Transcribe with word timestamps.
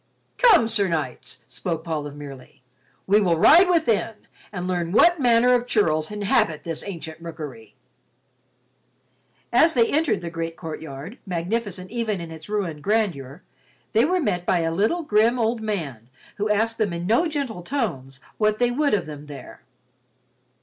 "Come, 0.39 0.67
Sir 0.67 0.87
Knights," 0.87 1.45
spoke 1.47 1.83
Paul 1.83 2.07
of 2.07 2.15
Merely, 2.15 2.63
"we 3.05 3.21
will 3.21 3.37
ride 3.37 3.69
within 3.69 4.15
and 4.51 4.67
learn 4.67 4.91
what 4.93 5.19
manner 5.19 5.53
of 5.53 5.67
churls 5.67 6.09
inhabit 6.09 6.63
this 6.63 6.81
ancient 6.83 7.21
rookery." 7.21 7.75
As 9.53 9.75
they 9.75 9.85
entered 9.91 10.21
the 10.21 10.31
great 10.31 10.57
courtyard, 10.57 11.19
magnificent 11.27 11.91
even 11.91 12.19
in 12.19 12.31
its 12.31 12.49
ruined 12.49 12.81
grandeur, 12.81 13.43
they 13.93 14.03
were 14.03 14.19
met 14.19 14.43
by 14.43 14.61
a 14.61 14.71
little, 14.73 15.03
grim 15.03 15.37
old 15.37 15.61
man 15.61 16.09
who 16.37 16.49
asked 16.49 16.79
them 16.79 16.93
in 16.93 17.05
no 17.05 17.27
gentle 17.27 17.61
tones 17.61 18.19
what 18.39 18.57
they 18.57 18.71
would 18.71 18.95
of 18.95 19.05
them 19.05 19.27
there. 19.27 19.61